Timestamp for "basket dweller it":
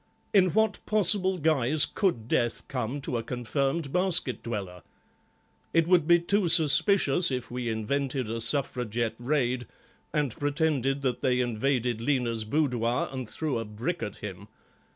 3.93-5.87